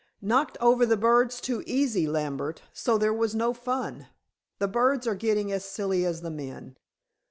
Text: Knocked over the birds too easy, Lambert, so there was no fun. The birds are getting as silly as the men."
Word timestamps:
Knocked 0.19 0.57
over 0.59 0.83
the 0.83 0.97
birds 0.97 1.39
too 1.39 1.61
easy, 1.67 2.07
Lambert, 2.07 2.63
so 2.73 2.97
there 2.97 3.13
was 3.13 3.35
no 3.35 3.53
fun. 3.53 4.07
The 4.57 4.67
birds 4.67 5.05
are 5.05 5.13
getting 5.13 5.51
as 5.51 5.63
silly 5.63 6.05
as 6.07 6.21
the 6.21 6.31
men." 6.31 6.75